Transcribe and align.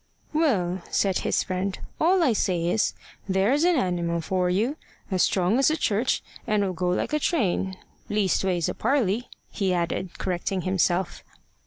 "Well," 0.33 0.81
said 0.89 1.19
his 1.19 1.43
friend, 1.43 1.77
"all 1.99 2.23
I 2.23 2.33
say 2.33 2.65
is 2.67 2.95
There's 3.29 3.63
a 3.63 3.69
animal 3.69 4.19
for 4.19 4.49
you, 4.49 4.77
as 5.11 5.21
strong 5.21 5.59
as 5.59 5.69
a 5.69 5.77
church; 5.77 6.23
an'll 6.47 6.73
go 6.73 6.89
like 6.89 7.13
a 7.13 7.19
train, 7.19 7.77
leastways 8.09 8.67
a 8.67 8.73
parly," 8.73 9.27
he 9.51 9.75
added, 9.75 10.17
correcting 10.17 10.61
himself. 10.63 11.23